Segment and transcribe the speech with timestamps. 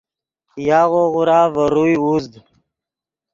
[0.67, 2.33] یاغو غورا ڤے روئے اوزد